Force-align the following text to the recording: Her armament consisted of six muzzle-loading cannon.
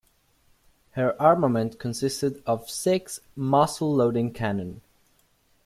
Her 0.93 1.15
armament 1.21 1.77
consisted 1.77 2.41
of 2.47 2.67
six 2.71 3.19
muzzle-loading 3.35 4.33
cannon. 4.33 4.81